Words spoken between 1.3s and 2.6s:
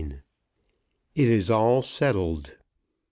ALL SETTLED.